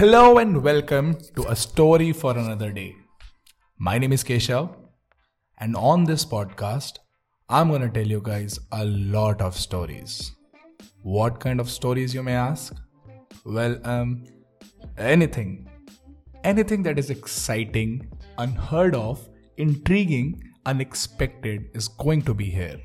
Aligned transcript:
Hello 0.00 0.38
and 0.38 0.62
welcome 0.62 1.14
to 1.36 1.44
A 1.50 1.54
Story 1.54 2.10
for 2.10 2.30
Another 2.34 2.72
Day. 2.72 2.96
My 3.76 3.98
name 3.98 4.14
is 4.14 4.24
Keshav, 4.24 4.74
and 5.58 5.76
on 5.76 6.04
this 6.04 6.24
podcast, 6.24 7.00
I'm 7.50 7.68
going 7.68 7.82
to 7.82 7.90
tell 7.90 8.06
you 8.06 8.22
guys 8.24 8.58
a 8.72 8.82
lot 8.86 9.42
of 9.42 9.54
stories. 9.54 10.32
What 11.02 11.38
kind 11.38 11.60
of 11.60 11.68
stories, 11.68 12.14
you 12.14 12.22
may 12.22 12.32
ask? 12.32 12.74
Well, 13.44 13.78
um, 13.84 14.24
anything. 14.96 15.68
Anything 16.44 16.82
that 16.84 16.98
is 16.98 17.10
exciting, 17.10 18.10
unheard 18.38 18.94
of, 18.94 19.28
intriguing, 19.58 20.42
unexpected 20.64 21.68
is 21.74 21.88
going 21.88 22.22
to 22.22 22.32
be 22.32 22.46
here. 22.46 22.80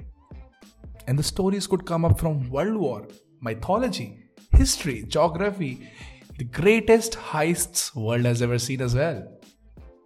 And 1.07 1.17
the 1.17 1.23
stories 1.23 1.65
could 1.65 1.85
come 1.85 2.03
up 2.03 2.19
from 2.19 2.49
World 2.49 2.75
War, 2.75 3.07
mythology, 3.39 4.19
history, 4.51 5.05
geography, 5.07 5.89
the 6.37 6.43
greatest 6.43 7.13
heists 7.13 7.95
world 7.95 8.25
has 8.25 8.41
ever 8.41 8.59
seen 8.59 8.81
as 8.81 8.93
well. 8.93 9.23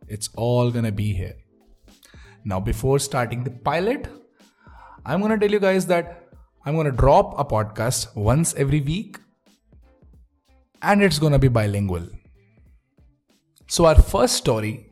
It's 0.08 0.30
all 0.36 0.70
gonna 0.72 0.92
be 0.92 1.14
here. 1.14 1.36
Now, 2.46 2.60
before 2.60 3.00
starting 3.00 3.44
the 3.44 3.52
pilot, 3.52 4.08
I'm 5.06 5.22
gonna 5.22 5.40
tell 5.40 5.52
you 5.52 5.60
guys 5.60 5.88
that 5.88 6.30
I'm 6.66 6.76
gonna 6.76 6.92
drop 6.92 7.34
a 7.40 7.46
podcast 7.46 8.16
once 8.16 8.54
every 8.56 8.82
week 8.82 9.18
and 10.82 11.02
it's 11.02 11.20
gonna 11.20 11.40
be 11.40 11.48
bilingual. 11.48 12.08
So, 13.68 13.86
our 13.86 14.02
first 14.02 14.36
story 14.36 14.92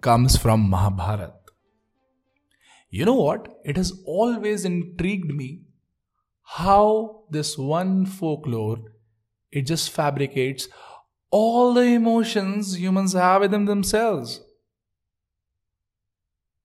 comes 0.00 0.36
from 0.36 0.68
Mahabharat. 0.70 1.34
You 2.90 3.04
know 3.04 3.14
what? 3.14 3.48
It 3.64 3.76
has 3.76 3.92
always 4.06 4.64
intrigued 4.64 5.34
me 5.34 5.62
how 6.44 7.24
this 7.30 7.58
one 7.58 8.06
folklore 8.06 8.78
it 9.52 9.62
just 9.62 9.90
fabricates 9.90 10.68
all 11.30 11.74
the 11.74 11.82
emotions 11.82 12.78
humans 12.78 13.12
have 13.12 13.40
within 13.40 13.64
themselves 13.64 14.40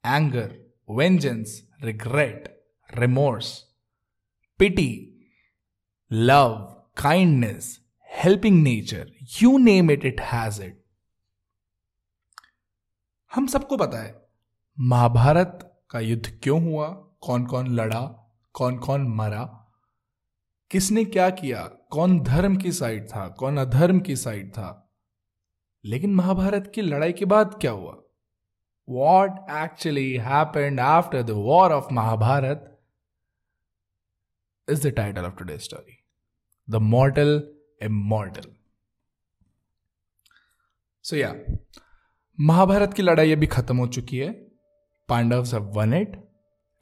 anger, 0.04 0.52
vengeance, 0.88 1.64
regret, 1.82 2.58
remorse, 2.98 3.66
pity, 4.58 5.14
love, 6.10 6.76
kindness, 6.96 7.80
helping 8.00 8.64
nature, 8.64 9.08
you 9.40 9.60
name 9.60 9.90
it, 9.90 10.04
it 10.04 10.20
has 10.20 10.60
it. 10.60 10.76
हम 13.36 13.48
सबको 13.48 13.78
पता 13.78 14.04
है 14.04 14.28
महाभारत 14.80 15.60
का 15.90 16.00
युद्ध 16.00 16.40
क्यों 16.44 16.62
हुआ 16.64 16.88
कौन 17.22 17.46
कौन 17.46 17.68
लड़ा 17.76 18.02
कौन 18.54 18.78
कौन 18.78 19.08
मरा 19.08 19.63
किसने 20.72 21.06
क्या 21.06 21.30
किया? 21.30 21.64
कौन 21.92 22.20
धर्म 22.20 22.56
की 22.58 22.72
साइड 22.72 23.08
था? 23.10 23.28
कौन 23.30 23.58
अधर्म 23.58 24.00
की 24.00 24.16
साइड 24.16 24.52
था? 24.52 24.70
लेकिन 25.86 26.16
महाभारत 26.16 26.72
की 26.76 26.82
लड़ाई 26.82 27.14
के 27.14 27.26
बाद 27.26 27.58
क्या 27.62 27.72
हुआ? 27.72 27.96
What 28.90 29.32
actually 29.52 30.14
happened 30.14 30.80
after 30.80 31.24
the 31.24 31.30
war 31.30 31.72
of 31.72 31.94
Mahabharata? 31.94 32.70
Is 34.70 34.88
the 34.88 34.92
title 34.92 35.26
of 35.26 35.36
today 35.36 35.58
story 35.58 35.98
the 36.70 36.76
mortal 36.76 37.42
immortal 37.82 38.52
so 41.06 41.16
yeah 41.16 41.34
Mahabharata 42.40 42.94
की 42.94 43.02
लड़ाई 43.02 43.32
अभी 43.32 43.48
खत्म 43.48 43.78
हो 43.78 43.88
चुकी 43.88 44.18
है. 44.18 44.32
Pandava 45.10 45.46
have 45.46 45.64
won 45.76 45.94
it 45.94 46.16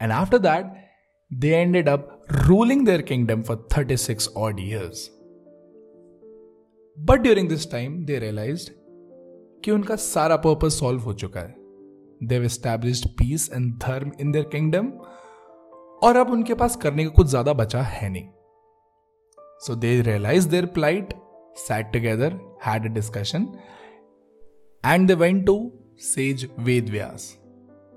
and 0.01 0.11
after 0.11 0.37
that 0.37 0.90
they 1.31 1.53
ended 1.55 1.87
up 1.87 2.07
ruling 2.47 2.83
their 2.83 3.01
kingdom 3.01 3.43
for 3.43 3.55
36 3.69 4.29
odd 4.35 4.59
years. 4.59 5.09
But 6.97 7.23
during 7.23 7.47
this 7.47 7.65
time, 7.65 8.05
they 8.05 8.19
realized 8.19 8.71
कि 9.63 9.71
उनका 9.71 9.95
सारा 9.95 10.35
पर्पस 10.43 10.79
सॉल्व 10.79 11.01
हो 11.01 11.13
चुका 11.13 11.39
है। 11.39 11.55
देव 12.27 12.43
एस्टैब्लिश्ड 12.43 13.07
पीस 13.17 13.49
एंड 13.53 13.73
धर्म 13.79 14.11
इन 14.21 14.31
देयर 14.31 14.45
किंगडम 14.51 14.87
और 16.03 16.17
अब 16.17 16.31
उनके 16.31 16.53
पास 16.53 16.75
करने 16.75 17.03
का 17.03 17.09
कुछ 17.09 17.27
ज़्यादा 17.27 17.53
बचा 17.53 17.81
है 17.81 18.09
नहीं। 18.09 18.27
So 19.65 19.75
they 19.75 20.01
realize 20.01 20.49
their 20.49 20.65
plight 20.77 21.13
sat 21.57 21.91
together 21.93 22.39
had 22.65 22.85
a 22.85 22.93
discussion 22.93 23.47
and 24.83 25.07
they 25.07 25.13
went 25.13 25.45
to 25.45 25.55
sage 26.01 26.49
Ved 26.59 26.89
Vyas 26.89 27.33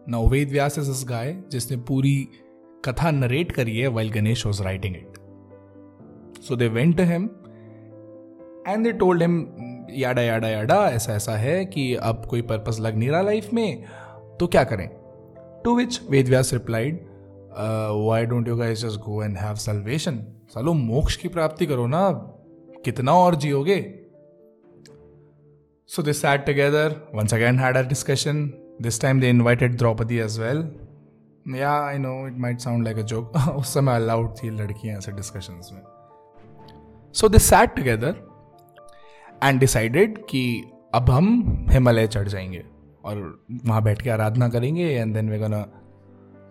now 0.09 0.29
Ved 0.29 0.51
Vyas 0.51 0.79
is 0.79 0.91
इस 0.91 1.05
गाय 1.09 1.33
जिसने 1.51 1.77
पूरी 1.77 2.17
कथा 2.85 3.11
नरेट 3.11 3.53
करी 3.53 3.79
है 3.79 3.89
while 3.89 4.11
Ganesh 4.11 4.47
was 4.47 4.63
writing 4.63 4.97
it 4.97 5.13
so 6.43 6.57
they 6.57 6.69
went 6.69 7.01
him 7.01 7.31
and 8.69 8.85
they 8.85 8.93
told 8.93 9.23
him 9.23 9.47
yada 9.91 10.23
yada 10.23 10.49
yada 10.49 10.77
ऐसा 10.89 11.13
ऐसा 11.13 11.33
है 11.33 11.65
कि 11.65 11.95
अब 11.95 12.27
कोई 12.27 12.43
पर्पस 12.43 12.81
लग 12.81 12.97
नहीं 12.97 13.09
रहा 13.09 13.23
लाइफ 13.23 13.53
में 13.53 13.85
तो 14.41 14.47
क्या 14.47 14.65
करें? 14.65 14.89
To 15.65 15.77
which 15.77 16.01
Ved 16.11 16.29
Vyas 16.29 16.53
replied 16.53 17.07
why 18.09 18.25
don't 18.25 18.49
you 18.49 18.57
guys 18.57 18.85
just 18.85 19.01
go 19.01 19.23
and 19.23 19.37
have 19.37 19.55
salvation 19.55 20.17
चलो 20.55 20.73
मोक्ष 20.73 21.17
की 21.17 21.29
प्राप्ति 21.29 21.67
करो 21.67 21.87
ना, 21.87 22.11
कितना 22.85 23.13
और 23.13 23.35
जियोगे? 23.35 23.95
So 25.87 26.03
they 26.03 26.13
sat 26.13 26.47
together 26.47 27.09
once 27.15 27.35
again 27.35 27.59
had 27.59 27.77
a 27.77 27.83
discussion 27.83 28.47
this 28.83 29.01
time 29.03 29.21
they 29.21 29.29
invited 29.29 29.77
Draupadi 29.77 30.19
as 30.19 30.39
well 30.41 30.77
yeah 31.49 31.73
I 31.87 31.99
know 31.99 32.27
it 32.27 32.39
might 32.39 32.59
sound 32.59 32.85
like 32.85 32.99
a 32.99 33.03
joke 33.03 33.37
उस 33.57 33.75
समय 33.75 33.95
अलाउड 33.95 34.35
थी 34.43 34.51
लड़कियाँ 34.51 34.99
ऐसे 34.99 35.13
डिस्कशन 35.13 35.53
में। 35.53 35.83
So 37.13 37.29
they 37.29 37.39
sat 37.39 37.75
together 37.77 38.17
and 39.43 39.61
decided 39.61 40.19
कि 40.27 40.65
अब 40.95 41.11
हम 41.11 41.27
हिमालय 41.71 42.07
चढ़ 42.07 42.29
जाएँगे 42.29 42.65
और 43.05 43.45
वहाँ 43.65 43.83
बैठ 43.83 44.03
के 44.03 44.11
आराधना 44.11 44.49
करेंगे 44.49 44.85
and 44.85 45.15
then 45.15 45.31
they 45.31 45.39
gonna 45.39 45.67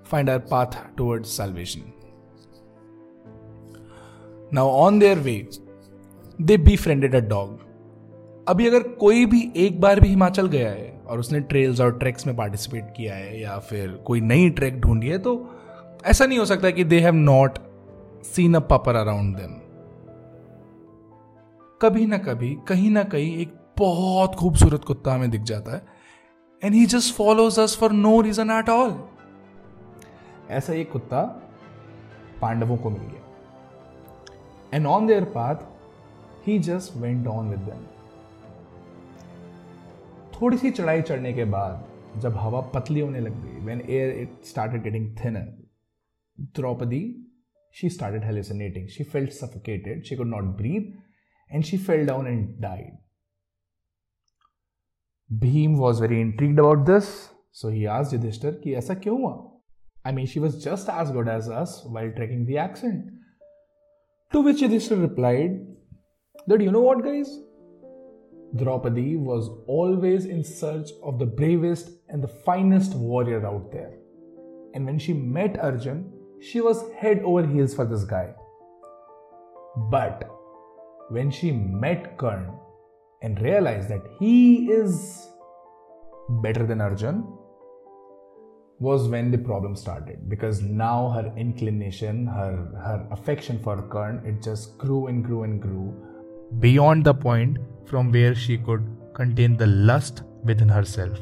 find 0.06 0.30
our 0.30 0.40
path 0.40 0.66
towards 0.98 1.38
salvation 1.38 1.82
now 4.54 4.70
on 4.70 5.00
their 5.00 5.20
way 5.20 5.50
they 6.42 6.58
befriended 6.78 7.16
a 7.16 7.20
dog 7.20 7.60
अभी 8.48 8.68
अगर 8.68 8.84
कोई 8.84 9.26
भी 9.26 9.54
एक 9.56 9.82
बार 9.82 10.00
भी 10.00 10.08
हिमाचल 10.08 10.48
गया 10.48 10.70
है 10.70 11.02
और 11.08 11.20
उसने 11.20 11.40
ट्रेल्स 11.40 11.82
और 11.82 12.00
ट्रैक्स 12.00 12.28
में 12.28 12.36
पार्टिसिपेट 12.36 12.94
किया 12.98 13.16
है 13.16 13.42
या 13.42 13.60
फिर 13.60 13.92
कोई 13.92 14.22
नई 14.22 14.50
ट्रैक 14.50 14.82
ढूंढी 14.82 15.08
है 15.08 15.18
तो 15.18 15.50
ऐसा 16.06 16.26
नहीं 16.26 16.40
हो 16.40 16.46
सकता 16.46 16.70
कि 16.70 16.84
they 16.84 17.00
have 17.00 17.14
not 17.14 17.60
seen 18.24 18.54
a 18.54 18.60
pupper 18.60 18.96
around 18.96 19.36
them 19.36 19.60
कभी 21.82 22.06
ना 22.06 22.18
कभी, 22.18 22.58
कहीं 22.68 22.92
ना 22.92 23.04
कहीं 23.04 23.38
एक 23.38 23.54
बहुत 23.78 24.36
खूबसूरत 24.36 24.84
कुत्ता 24.84 25.14
हमें 25.14 25.32
दिख 25.32 25.42
जाता 25.42 25.76
है 25.76 25.86
and 26.64 26.74
he 26.74 26.86
just 26.86 27.16
follows 27.16 27.60
us 27.60 27.78
for 27.78 27.92
no 27.92 28.22
reason 28.22 28.50
at 28.50 28.70
all 28.70 29.04
ऐसा 30.50 30.74
एक 30.74 30.92
कुत्ता 30.92 31.22
पांडवों 32.42 32.78
को 32.78 32.90
मिल 32.90 33.02
गया. 33.02 33.22
And 34.74 34.86
on 34.86 35.08
their 35.08 35.24
path 35.24 35.56
he 36.48 36.60
just 36.60 36.98
went 36.98 37.28
on 37.28 37.50
with 37.50 37.60
them 37.60 37.93
थोड़ी 40.42 40.58
सी 40.58 40.72
चढ़ाई 40.72 41.02
चढ़ने 41.02 41.34
के 41.34 41.46
बाद 41.46 41.86
जब 42.22 42.36
हवा 42.36 42.62
पतली 42.62 43.00
होने 43.00 43.20
लग 43.20 43.44
गई 43.44 43.66
when 43.66 43.82
air 43.90 44.10
it 44.10 44.46
started 44.46 44.84
getting 44.84 45.18
thin 45.18 45.36
Draupadi 46.40 47.30
she 47.74 47.90
started 47.90 48.24
hallucinating 48.24 48.88
she 48.88 49.04
felt 49.04 49.30
suffocated 49.30 50.04
she 50.04 50.16
could 50.16 50.28
not 50.28 50.44
breathe 50.44 50.82
and 51.54 51.64
she 51.64 51.78
fell 51.78 52.08
down 52.08 52.28
and 52.28 52.62
died 52.62 52.98
Bhim 55.40 55.76
was 55.76 56.02
very 56.02 56.22
intrigued 56.22 56.60
about 56.60 56.78
this 56.78 57.04
so 57.54 57.70
he 57.70 57.86
आज 57.86 58.14
युधिष्ठर 58.14 58.52
कि 58.52 58.74
ऐसा 58.74 58.94
क्यों 58.94 59.22
हुआ? 59.22 59.62
I 60.06 60.14
mean 60.14 60.26
she 60.26 60.40
was 60.40 60.58
just 60.58 60.90
as 60.90 61.12
good 61.12 61.30
as 61.30 61.50
us 61.52 61.84
while 61.88 62.12
trekking 62.12 62.48
the 62.48 63.12
to 64.32 64.44
which 64.44 64.64
Yudhishthir 64.64 64.98
replied 64.98 65.78
that 66.50 66.62
you 66.62 66.72
know 66.72 66.82
what 66.82 66.98
guys 66.98 67.53
Draupadi 68.56 69.18
was 69.18 69.50
always 69.66 70.26
in 70.26 70.44
search 70.44 70.90
of 71.02 71.18
the 71.18 71.26
bravest 71.26 71.90
and 72.10 72.24
the 72.24 72.28
finest 72.28 72.94
warrior 72.94 73.46
out 73.48 73.72
there. 73.72 73.94
And 74.76 74.86
when 74.86 75.00
she 75.00 75.14
met 75.14 75.60
Arjun, 75.60 76.12
she 76.40 76.62
was 76.62 76.92
head 76.94 77.22
over 77.24 77.46
heels 77.48 77.74
for 77.74 77.86
this 77.86 78.04
guy. 78.04 78.34
But 79.90 80.30
when 81.10 81.32
she 81.32 81.52
met 81.52 82.18
Karn 82.18 82.52
and 83.24 83.42
realized 83.42 83.90
that 83.90 84.04
he 84.20 84.68
is 84.70 85.28
better 86.42 86.66
than 86.66 86.80
Arjun, 86.80 87.26
was 88.80 89.08
when 89.08 89.32
the 89.32 89.38
problem 89.38 89.76
started 89.76 90.30
because 90.30 90.62
now 90.62 91.10
her 91.10 91.34
inclination, 91.38 92.28
her 92.28 92.56
her 92.84 93.08
affection 93.12 93.60
for 93.64 93.82
Karn, 93.84 94.22
it 94.26 94.44
just 94.44 94.78
grew 94.78 95.08
and 95.08 95.24
grew 95.24 95.44
and 95.44 95.62
grew 95.62 96.13
beyond 96.60 97.06
the 97.06 97.14
point 97.14 97.58
from 97.86 98.12
where 98.12 98.36
she 98.36 98.58
could 98.58 98.86
contain 99.14 99.58
the 99.58 99.68
lust 99.68 100.24
within 100.44 100.70
herself. 100.70 101.20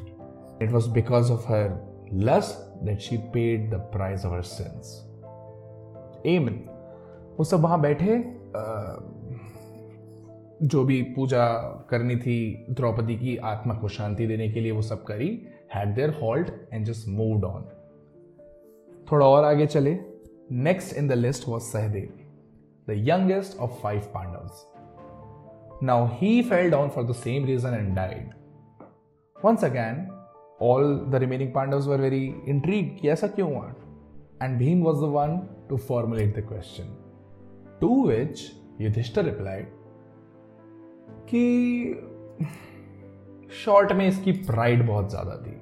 It 0.60 0.72
was 0.72 0.88
because 0.88 1.30
of 1.30 1.46
her 1.46 1.78
lust 2.12 2.60
that 2.86 3.02
she 3.02 3.18
paid 3.34 3.72
the 3.72 3.80
price 3.80 4.24
of 4.24 4.32
her 4.32 4.44
sins. 4.44 5.02
Amen. 6.26 6.68
वो 7.38 7.44
सब 7.44 7.62
वहाँ 7.62 7.80
बैठे 7.82 8.18
जो 10.64 10.84
भी 10.86 11.02
पूजा 11.16 11.46
करनी 11.90 12.16
थी 12.16 12.66
द्रौपदी 12.70 13.16
की 13.18 13.36
आत्मा 13.52 13.74
को 13.74 13.88
शांति 13.88 14.28
देने 14.28 14.50
के 14.50 14.60
लिए 14.62 14.72
वो 14.72 14.82
सब 14.82 15.04
करी 15.06 15.30
had 15.76 15.94
their 15.96 16.10
halt 16.22 16.52
and 16.74 16.86
just 16.86 17.08
moved 17.10 17.46
on 17.46 17.64
थोड़ा 19.12 19.26
और 19.26 19.46
आगे 19.46 19.66
चले 19.68 19.98
next 20.68 20.98
in 20.98 21.08
the 21.08 21.14
list 21.14 21.48
was 21.48 21.64
Sahdev 21.64 22.10
the 22.90 22.98
youngest 23.08 23.58
of 23.58 23.82
five 23.84 24.12
Pandavs 24.14 24.66
now 25.83 26.07
he 26.13 26.41
fell 26.43 26.71
down 26.71 26.89
for 26.89 27.05
the 27.05 27.13
same 27.15 27.45
reason 27.47 27.75
and 27.75 27.95
died 27.97 28.31
once 29.37 29.65
again 29.65 30.07
all 30.63 30.95
the 31.11 31.15
remaining 31.15 31.53
Pandavas 31.55 31.87
were 31.87 32.01
very 32.01 32.25
intrigue 32.49 32.97
कि 33.01 33.09
ऐसा 33.09 33.27
क्यों 33.29 33.55
हुआ 33.55 33.73
and 34.43 34.59
Bhim 34.59 34.83
was 34.85 34.97
the 34.97 35.13
one 35.15 35.39
to 35.69 35.77
formulate 35.89 36.37
the 36.39 36.47
question 36.49 36.97
to 37.81 38.07
which 38.09 38.45
Yudhishthira 38.81 39.25
replied 39.25 39.69
कि 41.31 41.45
short 43.65 43.93
में 43.93 44.07
इसकी 44.09 44.33
pride 44.33 44.87
बहुत 44.87 45.11
ज्यादा 45.11 45.37
थी 45.37 45.57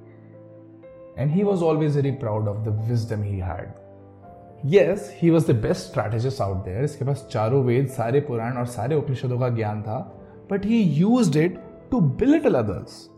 and 1.17 1.31
he 1.31 1.43
was 1.43 1.63
always 1.63 1.95
very 1.95 2.11
proud 2.17 2.47
of 2.47 2.65
the 2.65 2.79
wisdom 2.89 3.21
he 3.23 3.37
had 3.39 3.71
Yes 4.64 5.10
he 5.20 5.30
was 5.30 5.50
the 5.52 5.54
best 5.60 5.88
strategist 5.88 6.40
out 6.42 6.64
there 6.64 6.84
इसके 6.84 7.04
पास 7.04 7.26
चारों 7.30 7.62
वेद 7.64 7.86
सारे 7.88 8.20
पुराण 8.20 8.56
और 8.58 8.66
सारे 8.66 8.96
उपनिषदों 8.96 9.38
का 9.40 9.48
ज्ञान 9.48 9.82
था 9.82 9.98
but 10.50 10.64
he 10.66 10.82
use 10.82 11.38
it 11.38 11.58
to 11.90 12.00
belittle 12.00 12.54
others 12.54 13.08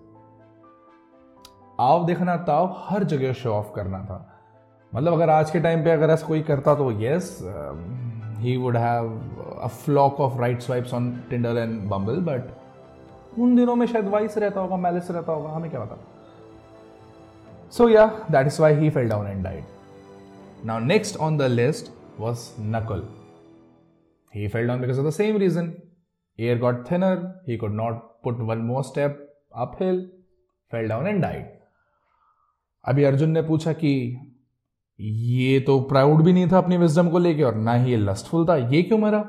आव 1.80 2.04
देखना 2.06 2.36
ताव 2.48 2.74
हर 2.78 3.04
जगह 3.04 3.32
शो 3.32 3.50
ऑफ़ 3.50 3.72
करना 3.74 3.98
था। 4.04 4.18
मतलब 4.92 5.12
अगर 5.12 5.30
आज 5.30 5.50
के 5.50 5.60
टाइम 5.60 5.84
पे 5.84 5.90
अगर 5.90 6.10
ऐसा 6.10 6.26
कोई 6.26 6.42
करता 6.42 6.74
तो 6.74 6.90
yes 7.00 7.38
he 8.38 8.56
would 8.58 8.76
have 8.76 9.10
a 9.62 9.68
flock 9.74 10.20
of 10.24 10.38
right 10.40 10.62
swipes 10.62 10.92
on 10.92 11.04
Tinder 11.30 11.52
and 11.58 11.84
Bumble, 11.90 12.16
but 12.28 13.38
उन 13.38 13.54
दिनों 13.56 13.74
में 13.76 13.86
शायद 13.86 14.08
वाइस 14.08 14.38
रहता 14.38 14.60
होगा 14.60 14.76
मैलिस 14.76 15.10
रहता 15.10 15.32
होगा 15.32 15.50
हमें 15.50 15.70
क्या 15.70 15.80
पता। 15.80 15.96
सो 17.70 17.88
या 17.88 18.06
that 18.30 18.46
is 18.46 18.60
why 18.62 18.74
he 18.74 18.90
fell 18.90 19.08
down 19.08 19.26
and 19.26 19.44
died 19.44 19.64
now 20.66 20.78
next 20.78 21.16
on 21.16 21.36
the 21.38 21.42
list 21.42 21.92
was 22.20 22.48
Nakul 22.60 23.08
he 24.34 24.48
fell 24.48 24.66
down 24.66 24.80
because 24.80 24.98
of 24.98 25.04
the 25.04 25.12
same 25.12 25.36
reason. 25.36 25.66
Air 26.38 26.56
got 26.56 26.86
thinner. 26.88 27.16
He 27.46 27.56
could 27.58 27.74
not 27.74 27.96
put 28.22 28.38
one 28.50 28.62
more 28.68 28.82
step 28.82 29.18
uphill. 29.64 29.98
Fell 30.72 30.88
down 30.88 31.08
and 31.10 31.24
died. 31.24 31.42
अभी 32.84 33.04
अर्जुन 33.04 33.30
ने 33.30 33.42
पूछा 33.42 33.72
कि 33.72 33.92
ये 35.00 35.60
तो 35.60 35.80
proud 35.80 36.22
भी 36.24 36.32
नहीं 36.32 36.46
था 36.52 36.58
अपनी 36.58 36.76
विजडम 36.76 37.08
को 37.08 37.18
लेके 37.18 37.42
और 37.42 37.54
ना 37.54 37.74
ही 37.74 37.90
ये 37.90 37.96
लस्टफुल 37.96 38.46
था। 38.48 38.56
ये 38.56 38.82
क्यों 38.82 38.98
मरा? 38.98 39.22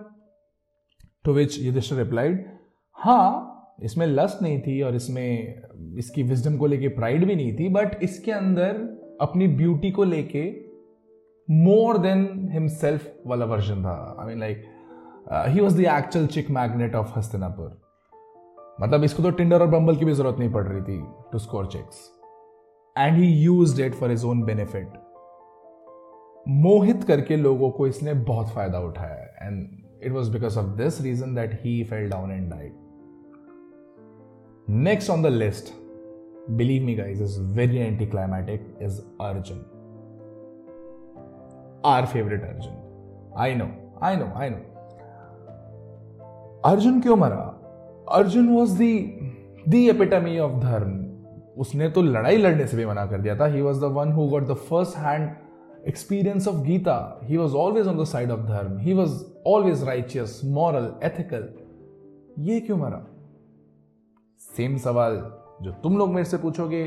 टू 1.26 1.34
विच 1.34 1.60
युधिष्ठिर 1.60 1.98
रिप्लाइड 1.98 2.46
हाँ 2.92 3.78
इसमें 3.84 4.08
लस्ट 4.08 4.42
नहीं 4.42 4.62
थी 4.62 4.82
और 4.82 4.96
इसमें 4.96 5.98
इसकी 5.98 6.24
विजडम 6.24 6.58
को 6.58 6.66
लेके 6.66 6.88
प्राइड 6.88 7.26
भी 7.26 7.36
नहीं 7.36 7.54
थी 7.56 7.70
बट 7.70 8.04
इसके 8.04 8.32
अंदर 8.32 8.78
अपनी 9.22 9.48
ब्यूटी 9.48 9.92
को 9.92 10.04
लेके 10.04 10.50
मोर 11.48 11.98
देन 11.98 12.50
हिमसेल्फ 12.52 13.12
वाला 13.28 13.46
वर्जन 13.46 13.84
था 13.84 13.96
I 14.20 14.28
mean 14.28 14.40
like 14.40 14.64
he 15.48 15.60
was 15.60 15.78
the 15.78 15.86
actual 15.90 16.28
chick 16.28 16.50
magnet 16.52 16.96
of 16.96 17.18
Hastinapur 17.18 17.80
मतलब 18.82 19.04
इसको 19.04 19.24
तो 19.24 19.30
टिंडर 19.32 19.62
और 19.62 19.68
बम्बल 19.68 19.96
की 19.96 20.06
भी 20.06 20.14
ज़रूरत 20.14 20.40
नहीं 20.40 20.52
पड़ 20.52 20.64
रही 20.64 20.82
थी 20.82 21.02
to 21.32 21.40
score 21.40 21.68
chicks 21.68 22.10
and 22.96 23.18
he 23.18 23.28
use 23.34 23.82
it 23.82 23.96
for 23.96 24.10
his 24.10 24.24
own 24.26 24.44
benefit 24.44 24.94
मोहित 26.48 27.04
करके 27.04 27.36
लोगों 27.38 27.70
को 27.72 27.88
इसने 27.88 28.14
बहुत 28.24 28.50
फ़ायदा 28.50 28.80
उठाया 28.80 29.48
and 29.48 29.68
it 30.04 30.12
was 30.12 30.32
because 30.32 30.60
of 30.60 30.76
this 30.78 31.02
reason 31.02 31.36
that 31.36 31.60
he 31.64 31.84
fell 31.84 32.10
down 32.10 32.32
and 32.32 32.50
died 32.50 32.74
next 34.82 35.10
on 35.10 35.24
the 35.24 35.28
list 35.28 35.74
believe 36.52 36.84
me 36.84 36.96
guys 36.96 37.24
is 37.24 37.40
very 37.54 37.78
anti 37.78 38.06
climatic 38.06 38.78
is 38.82 39.02
Arjun 39.22 39.66
our 41.86 42.06
favourite 42.06 42.44
Arjun 42.44 43.34
I 43.38 43.56
know 43.56 43.68
I 44.04 44.16
know 44.16 44.26
I 44.36 44.50
know 44.50 44.58
Arjun 46.66 47.02
क्यों 47.02 47.16
मरा? 47.16 47.44
Arjun 48.12 48.50
was 48.50 48.78
the 48.78 48.98
the 49.68 49.90
epitome 49.90 50.40
of 50.40 50.54
dharma. 50.54 51.00
उसने 51.62 51.90
तो 51.90 52.02
लड़ाई 52.02 52.38
लड़ने 52.38 52.68
से 52.68 52.78
भी 52.78 52.86
मना 52.86 53.06
कर 53.06 53.22
दिया 53.22 53.36
था. 53.36 53.46
He 53.46 53.62
was 53.62 53.82
the 53.82 53.84
one 53.84 54.12
who 54.12 54.28
got 54.28 54.48
the 54.48 54.54
first 54.54 54.98
hand 54.98 55.36
experience 55.92 56.46
of 56.48 56.60
Gita, 56.66 56.94
he 57.30 57.38
was 57.38 57.56
always 57.62 57.88
on 57.88 57.98
the 57.98 58.06
side 58.06 58.30
of 58.32 58.44
Dharma. 58.50 58.82
He 58.84 58.94
was 59.00 59.16
always 59.46 59.82
righteous, 59.88 60.36
moral, 60.58 60.86
ethical. 61.08 61.44
ये 62.40 62.60
क्यों 62.60 62.78
मरा? 62.78 63.06
सेम 64.40 64.78
सवाल 64.78 65.16
जो 65.62 65.72
तुम 65.72 65.98
लोग 65.98 66.10
मेरे 66.10 66.26
से 66.26 66.38
पूछोगे 66.38 66.84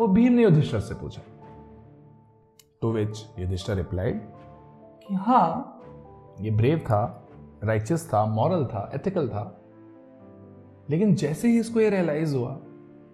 वो 0.00 0.06
भीम 0.08 0.32
ने 0.32 0.42
युधिष्ठर 0.42 0.80
से 0.80 0.94
पूछा। 0.94 1.22
टू 2.82 2.92
विच 2.92 3.26
युधिष्ठर 3.38 3.74
रिप्लाइड 3.74 4.20
कि 5.08 5.14
हाँ। 5.14 5.74
ये 6.40 6.50
ब्रेव 6.50 6.78
था 6.78 7.28
राइचियस 7.64 8.08
था 8.14 8.24
मॉरल 8.26 8.64
था 8.64 8.90
एथिकल 8.94 9.28
था। 9.28 9.60
लेकिन 10.90 11.14
जैसे 11.14 11.48
ही 11.48 11.58
इसको 11.60 11.80
ये 11.80 11.90
रियलाइज़ 11.90 12.36
हुआ 12.36 12.50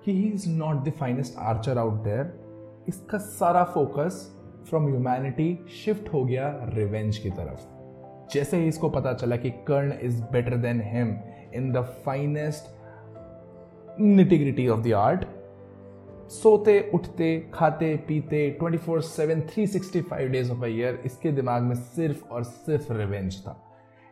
कि 0.04 0.12
he 0.12 0.22
is 0.22 0.48
not 0.48 0.84
the 0.84 0.90
finest 0.90 1.38
archer 1.38 1.78
out 1.78 1.92
there 1.92 2.84
इसका 2.88 3.18
सारा 3.18 3.64
फोकस 3.64 4.40
फ्रॉम 4.68 4.86
ह्यूमैनिटी 4.86 5.66
शिफ्ट 5.84 6.12
हो 6.12 6.24
गया 6.24 6.48
रिवेंज 6.64 7.18
की 7.18 7.30
तरफ़। 7.30 8.32
जैसे 8.34 8.56
ही 8.56 8.68
इसको 8.68 8.88
पता 8.88 9.12
चला 9.12 9.36
कि 9.36 9.50
Karna 9.50 9.92
is 10.02 10.22
better 10.22 10.56
than 10.56 10.80
him 10.84 11.16
in 11.54 11.72
the 11.72 11.82
finest 12.06 14.00
nitty gritty 14.00 14.68
of 14.68 14.80
the 14.80 14.92
art 14.92 15.24
सोते, 16.30 16.90
उठते, 16.94 17.50
खाते, 17.54 17.96
पीते 17.96 18.58
24 18.62 19.00
7 19.00 19.40
365 19.50 20.28
डेज़ 20.28 20.52
ऑफ़ 20.52 20.64
अ 20.64 20.66
ईयर, 20.66 21.02
इसके 21.06 21.32
दिमाग 21.32 21.62
में 21.62 21.74
सिर्फ़ 21.74 22.24
और 22.24 22.44
सिर्फ़ 22.44 22.92
रिवेंज 22.92 23.40
था। 23.40 23.60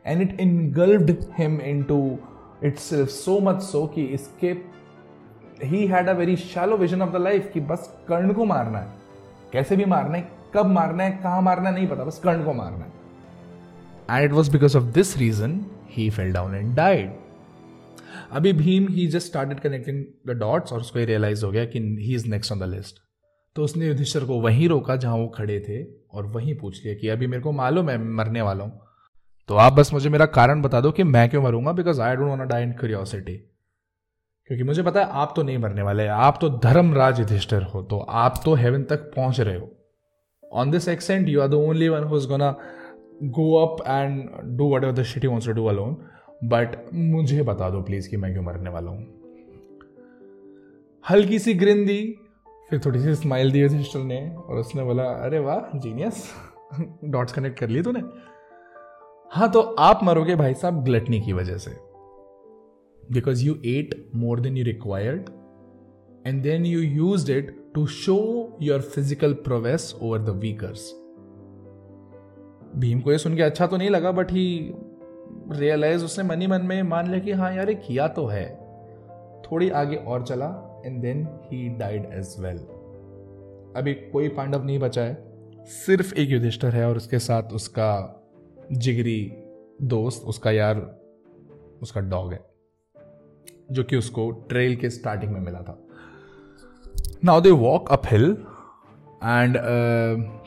And 0.06 0.22
it 0.22 0.40
engulfed 0.40 1.16
him 1.38 1.60
into 1.60 2.18
it 2.64 2.76
सिर्फ़ 2.76 3.10
सो 3.10 3.40
मच 3.40 3.62
सो 3.62 3.86
कि 3.86 4.04
इसके 4.04 4.56
he 5.64 5.86
had 5.86 6.08
a 6.08 6.12
very 6.12 6.36
shallow 6.36 6.76
vision 6.76 7.02
of 7.02 7.10
the 7.10 7.16
life 7.16 7.50
कि 7.54 7.60
बस 7.60 8.04
कर्ण 8.08 8.32
को 8.32 8.44
मारना 8.44 8.78
है। 8.78 8.92
कैसे 9.52 9.76
भी 9.76 9.84
मारना 9.84 10.18
है, 10.18 10.28
कब 10.54 10.66
मारना 10.66 11.04
है, 11.04 11.10
कहाँ 11.22 11.42
मारना 11.42 11.68
है, 11.68 11.74
नहीं 11.74 11.88
पता, 11.88 12.04
बस 12.04 12.18
कर्ण 12.18 12.44
को 12.44 12.52
मारना 12.52 12.84
है। 12.84 12.92
And 14.10 14.24
it 14.24 14.32
was 14.32 14.50
because 14.50 14.76
of 14.78 14.84
this 14.84 15.16
reason 15.18 15.60
he 15.90 16.10
fell 16.10 16.32
down 16.32 16.54
and 16.54 16.74
died 16.74 17.21
अभी 18.32 18.52
Bhim 18.52 18.86
he 18.88 19.06
just 19.06 19.26
started 19.26 19.60
connecting 19.60 20.04
the 20.26 20.36
dots 20.38 20.72
और 20.72 20.80
उसको 20.80 20.98
ये 20.98 21.04
रियलाइज़ 21.04 21.44
हो 21.44 21.50
गया 21.50 21.64
कि 21.64 21.78
he 22.00 22.14
is 22.14 22.28
next 22.28 22.52
on 22.52 22.58
the 22.58 22.62
list 22.62 22.98
तो 23.56 23.64
उसने 23.64 23.86
युधिष्ठर 23.86 24.24
को 24.24 24.40
वहीं 24.40 24.68
रोका 24.68 24.96
जहाँ 24.96 25.16
वो 25.16 25.26
खड़े 25.28 25.58
थे 25.60 25.82
और 26.10 26.26
वहीं 26.26 26.54
पूछ 26.58 26.84
लिया 26.84 26.94
कि 26.94 27.08
अभी 27.08 27.26
मेरे 27.26 27.42
को 27.42 27.52
मालूम 27.52 27.90
है 27.90 27.96
मरने 28.16 28.42
वाला 28.42 28.64
हूँ। 28.64 28.80
तो 29.48 29.54
आप 29.54 29.72
बस 29.72 29.92
मुझे 29.92 30.10
मेरा 30.10 30.26
कारण 30.26 30.62
बता 30.62 30.80
दो 30.80 30.90
कि 30.90 31.02
मैं 31.04 31.28
क्यों 31.30 31.42
मरूँगा? 31.42 31.72
Because 31.72 32.00
I 32.00 32.16
don't 32.16 32.28
want 32.28 32.42
die 32.42 32.62
in 32.62 32.72
curiosity 32.72 33.36
क्योंकि 34.48 34.64
मुझे 34.64 34.82
पता 34.82 35.00
है 35.00 35.06
आप 35.10 35.32
तो 35.36 35.42
नहीं 35.42 35.58
मरने 35.58 35.82
वाले, 35.82 36.06
आप 36.06 36.38
तो 36.40 36.48
धर्मराज 36.58 37.20
युधिष्ठिर 37.20 37.62
हो 37.64 37.82
तो 37.82 37.98
आप 37.98 38.40
तो 38.44 38.54
हेवन 38.54 38.84
तक 38.84 39.12
पहुँच 39.16 39.40
रहे 39.40 39.56
हो। 39.56 39.70
On 40.54 40.72
this 40.72 40.88
extent, 40.92 41.28
you 41.32 41.42
are 41.42 41.50
the 41.52 41.60
only 41.66 41.86
one 41.90 42.06
who's 42.08 42.24
gonna 42.30 42.48
go 43.36 43.44
up 43.58 43.78
and 43.92 44.32
do 44.58 44.66
whatever 44.72 44.96
the 44.96 45.04
shit 45.10 45.22
he 45.22 45.30
wants 45.34 45.46
to 45.46 45.54
do 45.58 45.68
alone. 45.70 45.94
But 46.44 46.76
मुझे 46.94 47.42
बता 47.42 47.68
दो 47.70 47.80
प्लीज़ 47.82 48.08
कि 48.10 48.16
मैं 48.16 48.32
क्यों 48.32 48.42
मरने 48.44 48.70
वाला 48.70 48.90
हूँ। 48.90 49.06
हल्की 51.04 51.38
सी 51.38 51.54
ग्रिन 51.54 51.84
दी, 51.86 52.00
फिर 52.70 52.80
थोड़ी 52.86 53.00
सी 53.00 53.14
स्माइल 53.14 53.50
दी 53.52 53.68
सिस्टर 53.68 54.00
ने 54.00 54.20
और 54.30 54.58
उसने 54.58 54.82
बोला, 54.84 55.04
अरे 55.04 55.38
वाह 55.38 55.78
जीनियस 55.78 56.24
डॉट्स 57.04 57.32
कनेक्ट 57.32 57.58
कर 57.58 57.68
लिए 57.68 57.82
तूने। 57.82 58.00
हाँ 59.30 59.50
तो 59.50 59.60
आप 59.60 60.00
मरोगे 60.04 60.34
भाई 60.36 60.54
साहब 60.54 60.82
ग्लटनी 60.84 61.20
की 61.20 61.32
वजह 61.32 61.56
से। 61.56 61.70
Because 63.02 63.44
you 63.44 63.54
ate 63.66 63.94
more 64.14 64.40
than 64.40 64.56
you 64.56 64.64
required 64.64 65.28
and 66.26 66.42
then 66.42 66.66
you 66.66 66.80
use 66.80 67.30
it 67.32 67.56
to 67.74 67.86
show 67.86 68.16
your 68.62 68.80
physical 68.80 69.36
prowess 69.48 69.92
over 69.94 70.18
the 70.18 70.40
weakers. 70.40 70.80
Bhim 72.76 73.00
को 73.00 73.12
ये 73.12 73.18
सुन 73.18 73.36
के 73.36 73.42
अच्छा 73.42 73.66
तो 73.66 73.76
नहीं 73.76 73.90
लगा 73.90 74.12
बट 74.12 74.32
ही 74.32 74.44
रियलाइज़ 75.50 76.04
उसने 76.04 76.24
मनी 76.24 76.46
मन 76.46 76.62
में 76.62 76.82
मान 76.82 77.06
लिया 77.06 77.18
कि 77.18 77.32
हाँ 77.32 77.52
यार, 77.54 77.68
ये 77.68 77.74
किया 77.76 78.08
तो 78.08 78.26
है। 78.26 78.46
थोड़ी 79.42 79.70
आगे 79.70 79.96
और 79.96 80.22
चला 80.22 80.46
and 80.86 81.00
then 81.02 81.26
he 81.44 81.68
died 81.68 82.04
as 82.12 82.34
well 82.38 82.58
अभी 83.76 83.94
कोई 83.94 84.28
पांडव 84.28 84.64
नहीं 84.64 84.78
बचा 84.78 85.02
है। 85.02 85.14
सिर्फ़ 85.64 86.14
एक 86.14 86.30
युधिष्ठर 86.30 86.70
है 86.70 86.88
और 86.88 86.96
उसके 86.96 87.18
साथ 87.18 87.52
उसका 87.52 87.90
जिगरी 88.72 89.32
दोस्त, 89.82 90.22
उसका 90.26 90.50
यार, 90.50 90.80
उसका 91.82 92.00
डॉग 92.00 92.32
है, 92.32 92.40
जो 93.70 93.84
कि 93.84 93.96
उसको 93.96 94.30
ट्रेल 94.30 94.76
के 94.76 94.90
स्टार्टिंग 94.90 95.32
में 95.32 95.40
मिला 95.40 95.60
था। 95.60 95.78
Now 97.24 97.40
they 97.40 97.50
walk 97.50 97.92
up 97.92 98.02
hill 98.06 98.36
and 99.24 99.58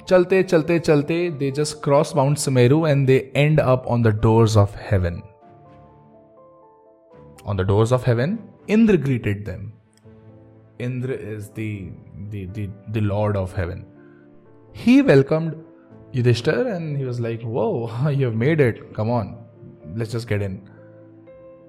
चलते 0.07 0.43
चलते 0.43 0.79
चलते 0.79 1.29
they 1.31 1.51
just 1.51 1.83
cross 1.83 2.15
mount 2.15 2.37
Sumeru 2.37 2.87
and 2.87 3.07
they 3.07 3.31
end 3.35 3.59
up 3.59 3.85
on 3.87 4.03
the 4.03 4.07
doors 4.07 4.57
of 4.57 4.77
heaven 4.91 5.21
on 7.45 7.57
the 7.57 7.61
doors 7.61 7.93
of 7.93 8.09
heaven 8.09 8.39
Indra 8.69 8.97
greeted 8.97 9.45
them 9.45 9.71
Indra 10.81 11.13
is 11.13 11.49
the 11.49 12.73
the 12.89 12.97
lord 12.97 13.37
of 13.37 13.59
heaven 13.59 13.83
he 14.75 15.01
welcomed 15.01 15.53
Yudhishthir 16.15 16.67
and 16.67 16.97
he 16.97 17.05
was 17.05 17.21
like 17.21 17.41
वो 17.43 17.89
you 18.09 18.31
made 18.31 18.61
it 18.61 18.93
come 18.95 19.09
on 19.09 19.35
let's 19.97 20.11
just 20.11 20.29
get 20.29 20.41
in 20.41 20.59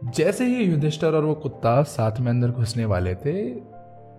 जैसे 0.04 0.44
ही 0.44 0.64
युधिष्टर 0.64 1.14
और 1.14 1.24
वो 1.24 1.34
कुत्ता 1.34 1.82
साथ 1.82 2.20
में 2.20 2.28
अंदर 2.28 2.48
घुसने 2.48 2.84
वाले 2.84 3.14
थे, 3.14 3.50